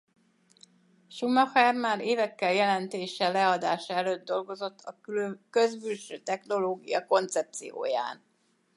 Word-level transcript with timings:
Schumacher 1.07 1.73
már 1.73 1.99
évekkel 1.99 2.49
a 2.49 2.53
jelentése 2.53 3.29
leadása 3.29 3.93
előtt 3.93 4.25
dolgozott 4.25 4.81
a 4.81 4.95
közbülső 5.49 6.17
technológia 6.17 7.05
koncepcióján. 7.05 8.21